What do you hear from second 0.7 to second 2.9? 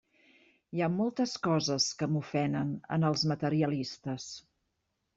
Hi ha moltes coses que m'ofenen